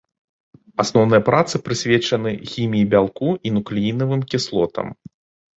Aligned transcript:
Асноўныя 0.83 1.21
працы 1.27 1.55
прысвечаны 1.67 2.31
хіміі 2.53 2.87
бялку 2.95 3.29
і 3.49 3.53
нуклеінавым 3.59 4.21
кіслотам. 4.33 4.87